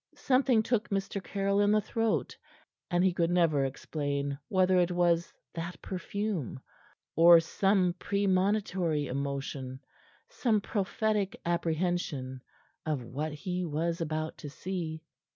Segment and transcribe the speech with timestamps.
[0.15, 1.23] Something took Mr.
[1.23, 2.35] Caryll in the throat,
[2.89, 6.59] and he could never explain whether it was that perfume
[7.15, 9.79] or some premonitory emotion,
[10.27, 12.41] some prophetic apprehension
[12.83, 15.03] of what he was about to see.